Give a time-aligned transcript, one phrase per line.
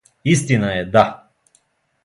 [0.35, 1.05] Истина је, да.